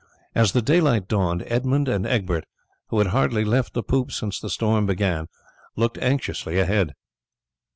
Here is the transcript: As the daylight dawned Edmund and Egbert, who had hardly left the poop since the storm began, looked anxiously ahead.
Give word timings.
As 0.33 0.53
the 0.53 0.63
daylight 0.63 1.07
dawned 1.07 1.43
Edmund 1.45 1.87
and 1.87 2.07
Egbert, 2.07 2.45
who 2.87 2.97
had 2.97 3.09
hardly 3.09 3.45
left 3.45 3.73
the 3.75 3.83
poop 3.83 4.11
since 4.11 4.39
the 4.39 4.49
storm 4.49 4.87
began, 4.87 5.27
looked 5.75 5.99
anxiously 5.99 6.57
ahead. 6.57 6.93